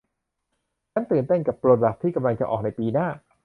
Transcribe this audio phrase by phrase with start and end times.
[0.91, 3.07] ฉันตื่นเต้นกับโปรดักส์ที่กำลังจะออกในปีหน้า